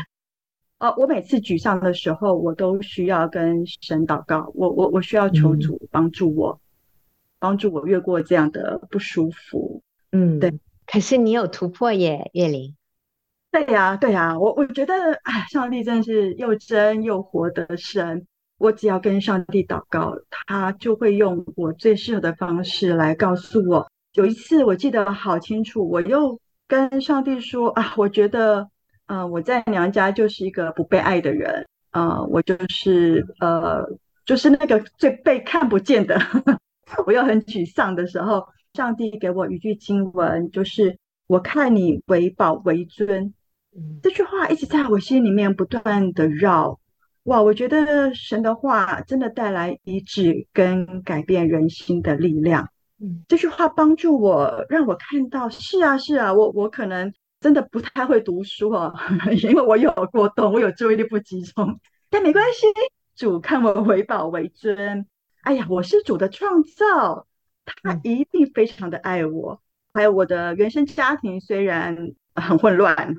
[0.79, 6.61] 呃，我每次沮丧的时候，我都需要跟神祷告，我我我需要求主帮助我，嗯、
[7.39, 9.83] 帮助我越过这样的不舒服。
[10.13, 10.53] 嗯，对。
[10.87, 12.77] 可是你有突破耶，月玲。
[13.55, 18.27] 对呀、对呀、我我觉得，哎，上帝真的是又真又活的神。
[18.59, 20.13] 我只要跟上帝祷告，
[20.49, 23.89] 他就会用我最适合的方式来告诉我。
[24.15, 28.69] 有一次，我记得好清楚，我又跟上帝说啊，我觉得，
[29.07, 33.87] 呃，我在娘家就是一个不被爱的人，呃，我就是呃，
[34.27, 36.19] 就是那个最被看不见的。
[37.07, 43.33] 我又很沮丧的时候，上帝给我一句经文，就是我看你为宝为尊。
[44.03, 46.79] 这句话一直在我心里面不断的绕，
[47.25, 47.43] 哇！
[47.43, 52.69] 我觉得神的话真的带来医治跟改变人心的力量。
[53.01, 58.95] 嗯，这句话帮助我，让我看到是啊是啊，我我可能真的不太会读书哦，
[59.43, 62.67] 因为我有过动，我有注意力不集中，但没关系，
[63.17, 65.07] 主看我为宝为尊。
[65.43, 67.27] 哎呀，我是主的创造，
[67.65, 69.61] 他一定非常的爱我。
[69.93, 73.17] 还有我的原生家庭虽然很混乱。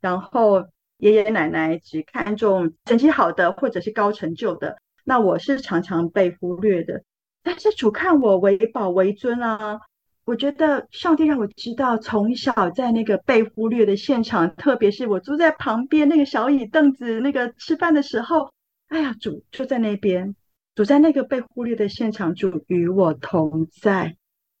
[0.00, 0.66] 然后
[0.98, 7.02] 爷爷奶奶只看重成绩好的或者是高成就的，那我是常常被忽略的。
[7.42, 9.80] 但是主看我为宝为尊啊，
[10.24, 18.50] 我觉得上帝让我知道，从小在那个被忽略的现场，特别是我坐在旁边那个小椅凳子，那个吃饭的时候，
[18.88, 20.34] 哎呀，主就在那边，
[20.74, 24.16] 主在那个被忽略的现场，主与我同在。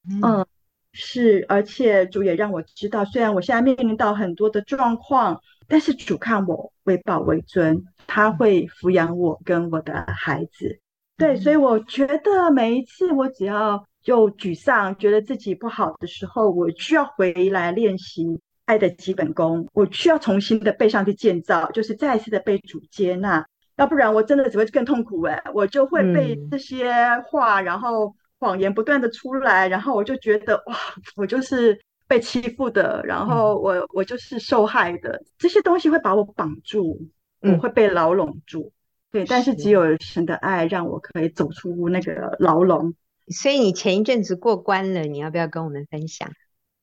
[0.08, 0.46] 嗯，嗯，
[0.92, 10.80] 是，而且主也让我知道，虽然我现在面临到很多的状况，但是主看我为宝为尊，他会抚养我跟我的孩子。
[11.16, 19.68] 对，所以我觉得每一次我只要就沮丧，觉得自己不好的时候，我需要回来练习爱的基本功。
[19.72, 23.46] 我需要重新的被上帝建造，就是再一次的被主接纳，
[23.76, 26.92] 要不然我真的只会更痛苦哎，我就会被这些
[27.26, 30.76] 话，然后谎言不断的出来，然后我就觉得哇，
[31.16, 37.00] 我就是被欺负的，然后我我就是受害的，这些东西会把我绑住，
[37.40, 38.72] 我会被牢笼住。
[39.10, 42.94] 对，但是只有神的爱让我可以走出那个牢笼。
[43.28, 46.30] 所以你前一阵子过关了，你要不要跟我们分享？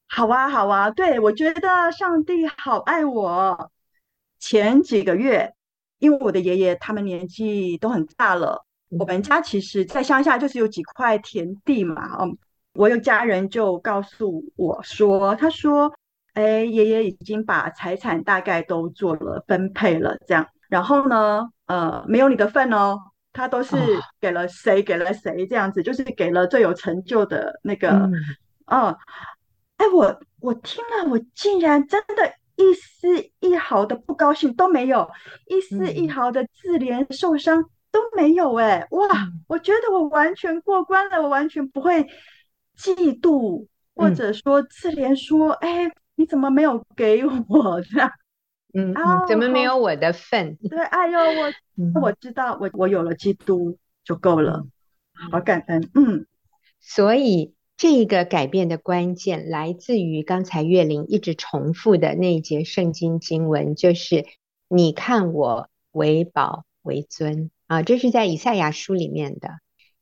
[0.08, 0.92] 好啊，好啊。
[0.92, 3.72] 对，我觉得上帝好爱我。
[4.40, 5.54] 前几个月，
[5.98, 8.66] 因为我的爷爷他们年纪都很大了，
[9.00, 12.18] 我们家其实在乡下就是有几块田地嘛。
[12.22, 12.38] 嗯，
[12.74, 15.94] 我有家人就告诉我说，他说
[16.34, 20.48] ：“哎，爷爷已经把财产大概都做了分配了，这样。
[20.70, 22.96] 然后呢？”呃，没有你的份哦，
[23.34, 23.76] 他都是
[24.22, 28.14] 给了谁，给了谁这样子，就是给了最有成就的那个，嗯，
[28.68, 28.98] 哦，
[29.78, 35.10] 哎，我我听了，我竟然真的一丝一毫的不高兴都没有，
[35.48, 39.08] 一丝一毫的自怜受伤都没有，哎，哇，
[39.48, 42.04] 我觉得我完全过关了，我完全不会
[42.78, 48.12] 嫉妒，或者说自怜说，哎，你怎么没有给我 这样？
[48.74, 50.58] 嗯，嗯，怎么没有我的份？
[50.58, 54.66] 对，哎呦，我、 嗯、我知道，我我有了基督就够了，
[55.32, 55.90] 好感恩。
[55.94, 56.28] 嗯，
[56.82, 64.26] 所以这个改变的关键来自于刚才月玲一直重复的那一节圣经经文，就是
[64.68, 69.50] 你看我为宝为尊啊，这是在以赛亚书里面的。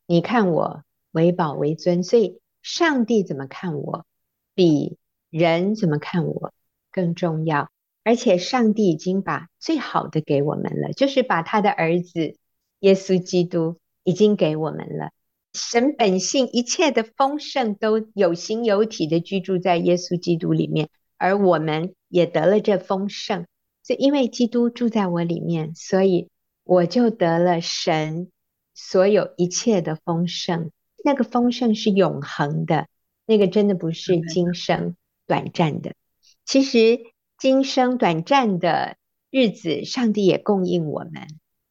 [0.06, 4.06] 你看我为宝为尊，所以上帝怎么看我，
[4.54, 4.98] 比
[5.30, 6.52] 人怎么看我
[6.92, 7.70] 更重要。
[8.02, 12.36] 而且上帝已经把最好的给我们了，就是把他的儿子
[12.80, 15.10] 耶稣基督已经给我们了。
[15.54, 23.46] 神本性一切的丰盛都有形有体的居住在耶稣基督里面，而我们也得了这丰盛。
[23.82, 26.28] 所以因为基督住在我里面，所以
[26.64, 28.30] 我就得了神
[28.74, 30.70] 所有一切的丰盛。
[31.04, 32.88] 那个丰盛是永恒的，
[33.26, 34.96] 那个真的不是今生
[35.26, 35.94] 短暂的。
[36.44, 37.00] 其实。
[37.36, 38.96] 今生短暂的
[39.28, 41.26] 日子，上帝也供应我们。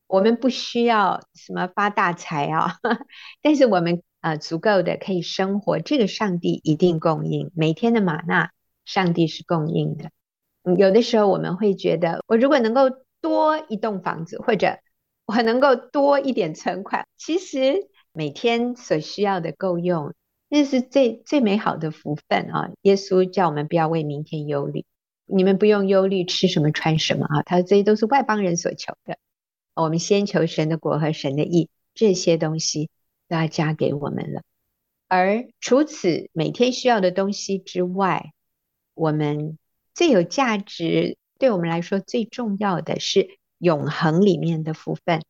[0.08, 2.76] 我们不需要什么发大财啊，
[3.42, 5.80] 但是我们呃足够的可以生活。
[5.80, 8.52] 这个上帝一定供应，每天的玛纳，
[8.84, 10.12] 上帝是供应的。
[10.78, 12.82] 有的时候我们会觉得，我如果能够
[13.24, 14.80] 多一栋房子，或者
[15.26, 20.14] 我能够多一点存款，其实每天所需要的够用，
[20.50, 22.70] 那是最最美好的福分啊！
[22.82, 24.84] 耶稣叫我们不要为明天忧虑。
[25.26, 29.18] 你们不用忧虑吃什么穿什么啊，他说这些都是外邦人所求的。
[29.74, 32.90] 我们先求神的国和神的义，这些东西
[33.30, 34.42] 都要加给我们了。
[35.08, 38.34] 而除此每天需要的东西之外，
[38.94, 39.58] 我们
[39.94, 45.22] 最有价值，对我们来说最重要的是永恒里面的福分。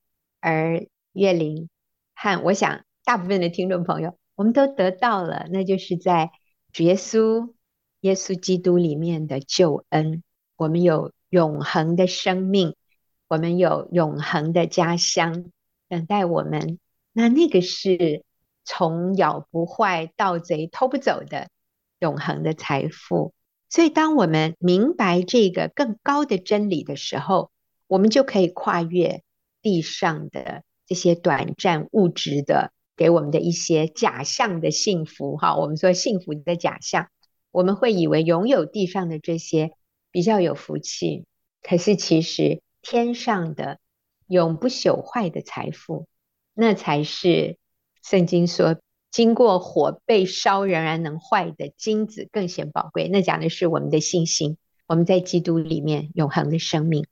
[0.42, 1.70] 而月玲
[2.14, 6.30] 和我想大部分的听众朋友，我们都得到了，那就是在
[6.72, 7.52] 主耶稣。
[8.02, 10.22] 耶稣基督里面的救恩，
[10.56, 12.76] 我们有永恒的生命，
[13.28, 15.52] 我们有永恒的家乡
[15.90, 16.78] 等待我们。
[17.12, 18.24] 那那个是
[18.66, 21.48] 从咬不坏、盗贼偷不走的
[21.98, 23.34] 永恒的财富。
[23.74, 27.50] 所以，当我们明白这个更高的真理的时候，
[27.88, 29.24] 我们就可以跨越
[29.64, 35.38] 地上的这些短暂物质的给我们的一些假象的幸福。
[35.38, 37.08] 哈，我们说幸福的假象。
[37.50, 39.72] 我们会以为拥有地上的这些
[40.12, 41.26] 比较有福气，
[41.64, 43.80] 可是其实天上的
[44.28, 46.06] 永不朽坏的财富，
[46.54, 47.58] 那才是
[48.04, 48.80] 圣经说
[49.14, 53.08] 经过火被烧仍然能坏的金子更显宝贵。
[53.10, 54.58] 那讲的是我们的信心，
[54.88, 57.06] 我们在基督里面永恒的生命。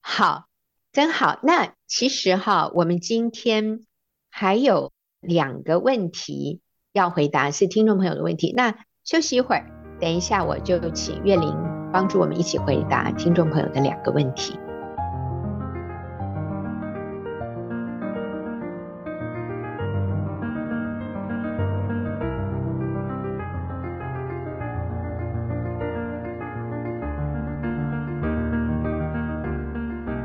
[0.00, 0.46] 好，
[0.92, 1.38] 真好。
[1.44, 3.86] 那其实哈，我们今天
[4.30, 4.90] 还有
[5.20, 6.60] 两个问题
[6.92, 8.52] 要回答，是听众朋友的问题。
[8.52, 9.70] 那休息一会儿。
[10.00, 11.56] 等一下，我就请月玲
[11.92, 14.58] 帮助我们一起回答听众朋友的两个问题。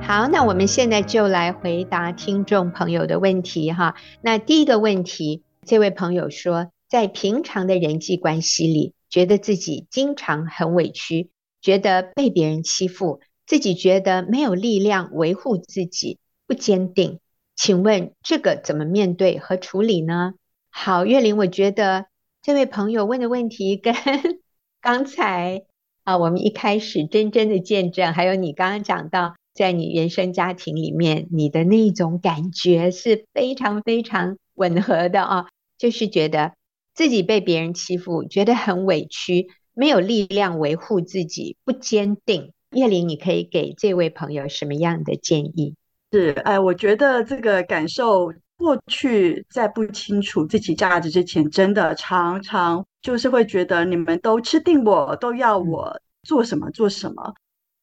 [0.10, 3.94] 好，那我们现在就来回答听众朋友的问题哈。
[4.22, 11.30] 那第一个问题，这位朋友说，在平常的人际关系里，觉得自己经常很委屈，
[11.62, 17.20] 觉得被别人欺负，自己觉得没有力量维护自己，不坚定。
[17.56, 20.34] 请问这个怎么面对和处理呢？
[20.72, 22.08] 好，月玲，我觉得
[22.42, 23.94] 这位朋友问的问题跟
[24.82, 25.66] 刚才
[26.04, 29.36] 啊，我们一开始真真的见证，还有你刚刚讲到。
[29.60, 35.48] 在你原生家庭里面，你的那种感觉是非常非常吻合的啊，
[35.78, 36.54] 就是觉得
[36.94, 42.54] 自己被别人欺负，觉得很委屈，没有力量维护自己，不坚定。
[42.72, 45.76] 叶玲，你可以给这位朋友什么样的建议？
[46.14, 57.34] 是，哎，我觉得这个感受，过去在不清楚自己价值之前，真的常常就是会觉得你们都吃定我，都要我做什么做什么，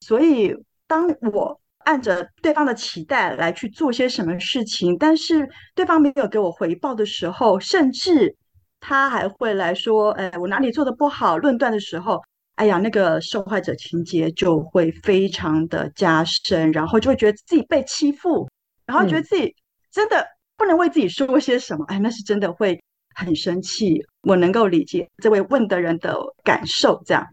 [0.01, 0.57] 所以
[0.87, 1.61] 当我。
[1.87, 8.35] 按着对方的期待来去做些什么事情，但是对方没有给我回报的时候，甚至
[8.81, 12.21] 他还会来说：“哎，我哪里做的不好？”论断的时候，
[12.57, 18.49] 哎呀，那个受害者情节就会非常的加深，然后就会觉得自己被欺负，
[18.85, 19.55] 然后觉得自己
[19.93, 20.27] 真的
[20.57, 21.85] 不能为自己说些什么。
[21.87, 22.83] 哎，那是真的会
[23.15, 24.05] 很生气。
[24.23, 27.25] 我能够理解这位问的人的感受，这样，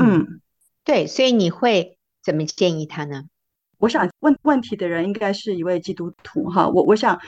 [0.00, 0.40] 嗯，
[0.82, 3.22] 对，所以你会怎么建议他呢？
[3.82, 7.20] 我想问问题的人应该是一位基督徒哈，我我想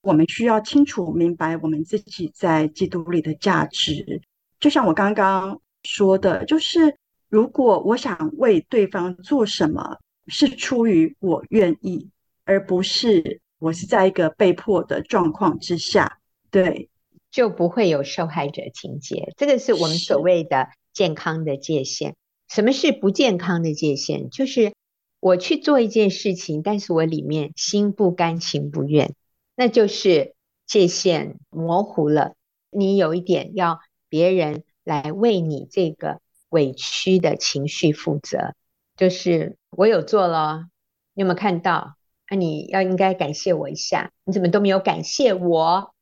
[0.00, 4.22] 我们需要清楚明白我们自己在基督里的价值。
[4.58, 6.96] 就像我刚刚说的，就是
[7.28, 9.98] 如果我想为对方做什么，
[10.28, 12.08] 是出于我愿意，
[12.46, 16.88] 而不是我是在一个被迫的状况之下，对，
[17.30, 19.34] 就不会有受害者情节。
[19.36, 22.16] 这个是我们所谓的健康的界限。
[22.48, 24.30] 什么是不健康的界限？
[24.30, 24.72] 就是。
[25.20, 29.14] 我去做一件事情，但是我里面心不甘情不愿，
[29.56, 30.34] 那就是
[30.66, 32.34] 界限模糊了。
[32.70, 38.54] 你有一点要别人来为你这个委屈的情绪负责，
[38.96, 40.68] 就是我有做了，
[41.14, 41.96] 你有没有看到？
[42.30, 45.94] 那、你要应该感谢我一下，你怎么都没有感谢我？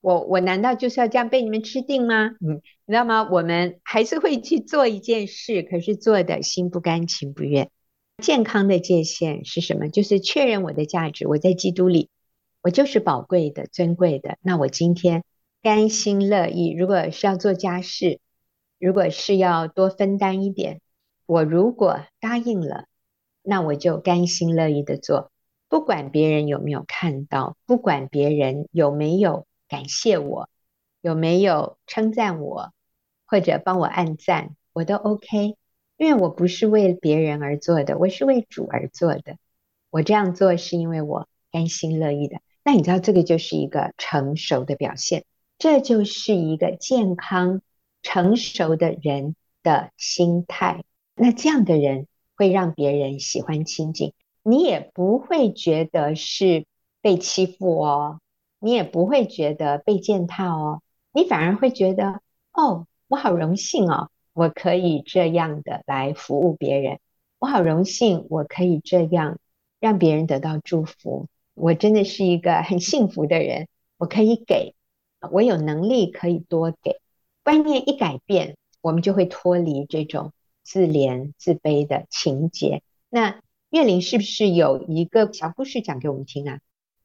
[0.00, 2.30] 我我难道就是要这样被你们吃定吗？
[2.40, 3.28] 嗯，你知道吗？
[3.30, 7.68] 我们还是会去做一件事，可是做的心不甘情不愿。
[8.22, 9.88] 健康的界限是什么？
[9.88, 12.08] 就是确认我的价值，我在基督里，
[12.62, 14.38] 我就是宝贵的、尊贵的。
[14.40, 15.24] 那我今天
[15.60, 18.20] 甘心乐意，如果是要做家事，
[18.78, 20.80] 如果是要多分担一点，
[21.26, 22.86] 我如果答应了，
[23.42, 25.32] 那我就甘心乐意的做，
[25.68, 30.48] 不管别人有没有看到，不管别人有没有感谢我，
[31.00, 32.72] 有没有称赞我，
[33.26, 35.56] 或者帮我按赞，我都 OK。
[36.02, 39.36] 因为我不是为别人而做的，我是为主而做的。
[39.88, 42.40] 我这样做是因为我甘心乐意的。
[42.64, 45.24] 那你知道，这个就是一个成熟的表现，
[45.58, 47.62] 这就是一个健康、
[48.02, 50.82] 成熟的人的心态。
[51.14, 56.66] 那这样的人会让别人喜欢亲近，你也不会觉得是
[57.00, 58.18] 被欺负哦，
[58.58, 60.82] 你也不会觉得被践踏哦，
[61.12, 62.20] 你反而会觉得
[62.52, 64.10] 哦，我好荣幸哦。
[64.32, 66.98] 我可以这样的来服务别人，
[67.38, 69.38] 我好荣幸，我可以这样
[69.80, 71.26] 让别人得到祝福。
[71.54, 73.68] 我真的是一个很幸福的人，
[73.98, 74.74] 我可以给，
[75.30, 77.00] 我有能力可以多给。
[77.44, 82.82] 观念一改变，我们就会脱离这种自怜自卑的情节。
[83.10, 86.58] 那月玲是不是有一个小故事讲给我们听啊？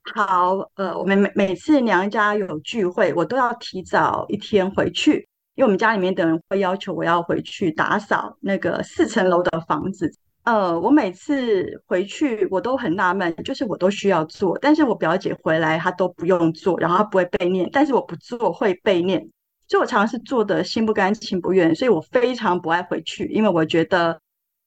[0.03, 5.27] 好，呃，我们每每次娘家有聚会，我都要提早一天回去。
[5.57, 19.19] 因为我们家里面的人会要求我要回去打扫那个四层楼的房子，呃，我每次回去我都很纳闷，就是我都需要做，但是我表姐回来她都不用做，然后她不会被念，但是我不做会被念，
[19.67, 24.21] 所以我常常是做的心不甘情不愿，所以我非常不爱回去，因为我觉得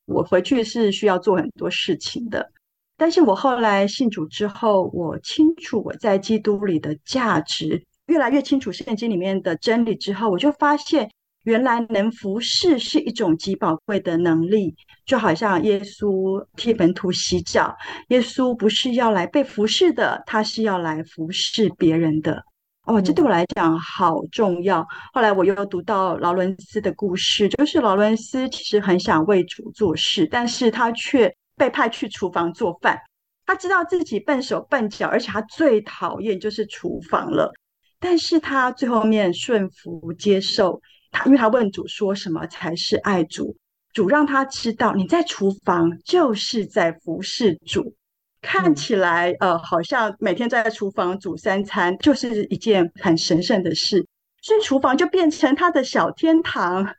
[0.07, 2.51] 我回去是需要做很多事情的。
[2.97, 7.85] 但是我后来信主之后，我清楚我在基督里的价值。
[8.11, 11.09] 越来越清楚圣经里面的真理之后，我就发现
[11.45, 14.75] 原来能服侍是一种极宝贵的能力，
[15.07, 17.75] 就好像耶稣替门徒洗脚，
[18.09, 22.43] 耶稣不是要来被服侍的，他是要来服侍别人的。
[22.87, 24.85] 哦，这对我来讲好重要。
[25.13, 32.99] 后来我又读到劳伦斯的故事，就是劳伦斯其实很想为主做事，但是他却被派去厨房做饭。
[33.47, 37.53] 他知道自己笨手笨脚，而且他最讨厌就是厨房了。
[38.01, 40.81] 但是他最后面顺服接受
[41.13, 43.55] 他，因为他问主说什么才是爱主，
[43.93, 47.95] 主让他知道你在厨房就是在服侍主，
[48.41, 54.07] 看起来呃好像每天在厨房煮三餐就是一件很神圣的事，
[54.41, 56.95] 所以厨房就变成他的小天堂。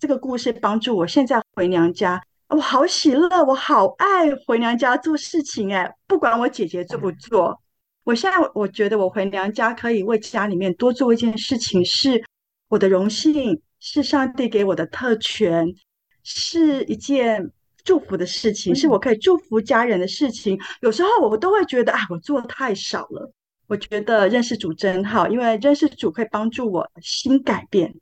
[0.00, 7.56] 这个故事帮助我现在回娘家，我好喜乐，我好爱回娘家做事情哎，不管我姐姐做不做，
[8.04, 12.22] 我现在我觉得我回娘家可以为家里面多做一件事情，是
[12.68, 15.66] 我的荣幸，是上帝给我的特权，
[16.22, 17.50] 是一件
[17.84, 20.58] 祝福的事情，是我可以祝福家人的事情。
[20.80, 23.30] 有时候我都会觉得啊，我做的太少了。
[23.68, 27.94] 我觉得认识主真好，因为认识主可以帮助我心改变。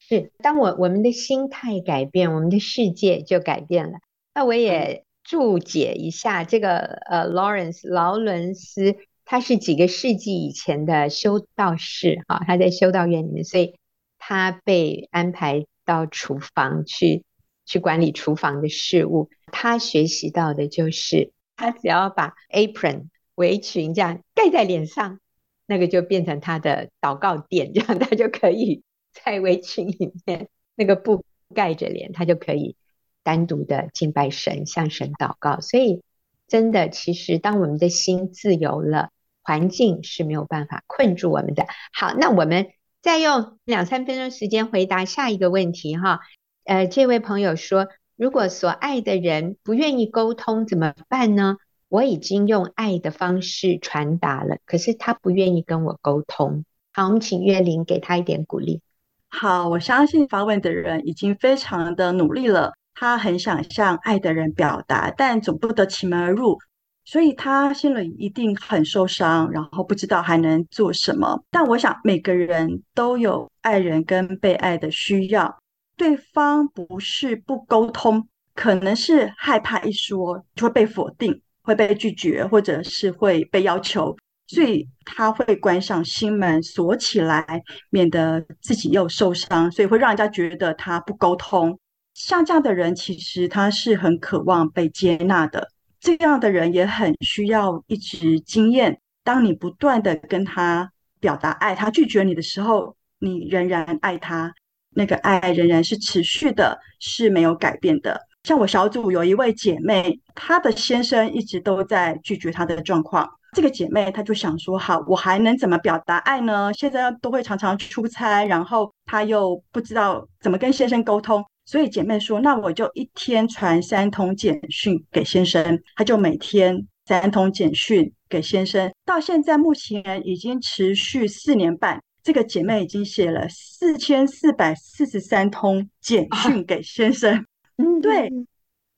[0.00, 3.98] 是，当我我们的心态改变，我们的世界就改变了。
[4.34, 13.76] 那我也注解一下这个呃，Lawrence 劳伦斯，他是几个世纪以前的修道士啊，他在修道院里面，所以
[14.18, 17.24] 他被安排到厨房去
[17.64, 19.30] 去管理厨房的事务。
[19.46, 25.18] 他学习到的就是，他只要把 apron 围裙这样盖在脸上，
[25.66, 28.82] 那个就变成他的祷告垫，这样他就可以。
[29.24, 32.74] 在围裙里面，那个布盖着脸，他就可以
[33.22, 35.60] 单独的敬拜神，向神祷告。
[35.60, 36.02] 所以，
[36.46, 39.10] 真的，其实当我们的心自由了，
[39.42, 41.66] 环境是没有办法困住我们的。
[41.92, 42.68] 好，那我们
[43.02, 46.20] 再用两三分钟时间回答下一个问题哈。
[46.64, 51.56] 呃，这位朋友说，如果所爱的人不愿意沟通怎么办呢？
[51.88, 56.64] 我已经用爱的方式传达了，可是他不愿意跟我沟通。
[56.92, 58.80] 好，我们请月玲给他一点鼓励。
[59.28, 66.58] 好，我相信发问的人已经非常的努力了，他很想向爱的人表达，但总不得其门而入，
[67.04, 71.42] 所以他心里一定很受伤，然后不知道还能做什么。
[71.50, 75.58] 但我想每个人都有爱人跟被爱的需要，
[75.96, 84.16] 对方不是不沟通，可能是害怕一说就会被否定，会被拒绝，或者是会被要求。
[84.46, 91.78] 所以他会关上心门锁起来，免得自己又受伤，所以会让人家觉得他不沟通。
[92.14, 95.68] 像这样的人，其实他是很渴望被接纳的。
[96.00, 98.98] 这样的人也很需要一直经验。
[99.24, 104.52] 当你不断的跟他表达爱，他拒绝你的时候，你仍然爱他，
[104.90, 108.20] 那个爱仍然是持续的，是没有改变的。
[108.44, 113.28] 像我小组有一位姐妹，她的先生一直都在拒绝她的状况。
[113.56, 116.70] 这个姐妹她就想说：好，我还能怎么表达爱呢？
[116.74, 125.80] 现在都会常常出差，然后她又不知道怎么跟先生沟通，所以姐妹说：那我就一天传三通简讯给先生。
[125.96, 132.02] 她就每天三通简讯给先生，到现在目前已经持续四年半。
[132.22, 137.44] 这个姐妹已经写了四千四百四十三通简讯给先生。
[137.76, 138.30] 嗯，对。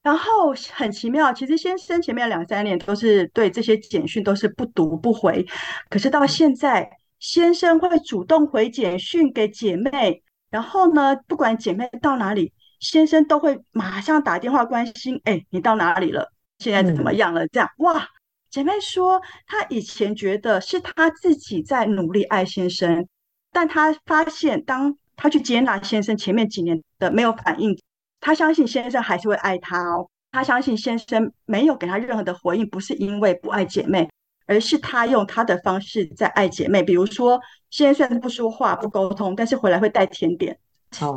[0.03, 5.45] 然后很奇妙，其实先生前面两三年都是对这些简讯都是不读不回，
[5.91, 6.89] 可是到现在，
[7.19, 16.33] 先生会主动回简讯给姐妹，然后呢，不管姐妹到哪里，先生都会马上打电话关心，哎，你到哪里了？
[16.59, 17.47] 现在怎么样了？
[17.49, 18.09] 这样哇，
[18.51, 23.07] 姐妹说她以前觉得是她自己在努力爱先生，
[23.53, 27.79] 但她发现当她去接纳先生前面几年的没有反应。
[28.21, 34.09] 她相信先生还是会爱她哦，她相信先生没有给她任何的回应，不是因为不爱姐妹，
[34.47, 36.83] 而是他用他的方式在爱姐妹。
[36.83, 40.59] 比如说，先生虽然不说话、不沟通，但是回来会带甜点，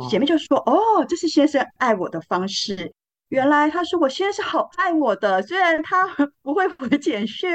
[0.08, 2.92] 姐妹就说：“哦，这是先生爱我的方式。”
[3.28, 6.06] 原来她说我先生好爱我的，虽然他
[6.42, 7.50] 不会回简讯。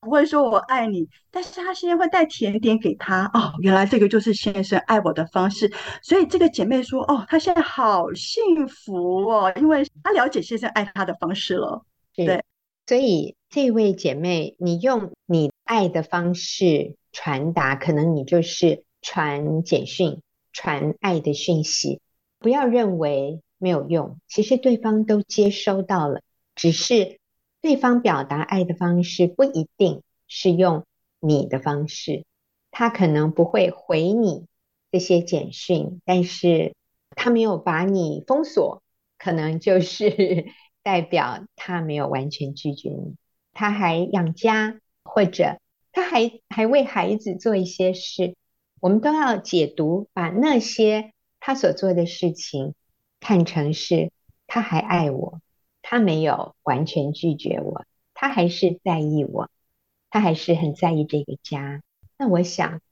[0.00, 3.52] 不会说我爱你，但是他现在会带甜点给他哦。
[3.58, 5.68] 原来这个就是先生爱我的方式，
[6.04, 11.84] 所以这个姐妹说哦，她现在好幸福哦，因为她了解先生爱她的方式了。
[12.14, 12.44] 对，
[12.86, 20.22] 所以这位姐妹，你用你爱的方式传达，可能你就是传简讯、
[20.58, 22.00] 传爱的讯息。
[22.40, 26.22] 不要认为没有用，其实对方都接收到了，
[26.56, 27.20] 只是。
[27.60, 30.86] 对方表达爱的方式不一定是用
[31.18, 32.24] 你的方式，
[32.70, 34.46] 他可能不会回你
[34.92, 36.74] 这些简讯，但是
[37.16, 38.84] 他没有把你封锁，
[39.18, 40.46] 可能就是
[40.84, 43.16] 代表他没有完全拒绝你，
[43.52, 45.58] 他还养家，或者
[45.90, 48.36] 他还还为孩子做一些事，
[48.80, 52.74] 我们都要解读，把那些他所做的事情
[53.20, 54.10] 看成是
[54.46, 55.40] 他还爱我。
[55.80, 59.48] 他没有完全拒绝我，他还是在意我，
[60.10, 61.82] 他还是很在意这个家。
[62.18, 62.82] 那我想，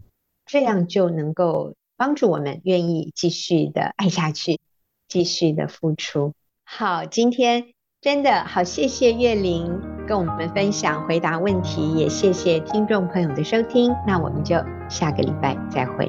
[0.46, 4.60] 这样就能够帮助我们愿意继续的爱下去，
[5.08, 6.32] 继续的付出。
[6.64, 7.74] 好，今天
[8.06, 13.92] 真的好，谢谢月玲跟我们分享、回答问题，也谢谢听众朋友的收听。
[14.06, 14.54] 那我们就
[14.88, 16.08] 下个礼拜再会。